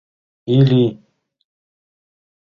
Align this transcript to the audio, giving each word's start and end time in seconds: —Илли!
—Илли! 0.55 0.85